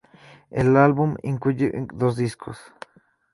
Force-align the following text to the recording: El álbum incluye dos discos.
El 0.49 0.77
álbum 0.77 1.15
incluye 1.21 1.69
dos 1.93 2.17
discos. 2.17 2.57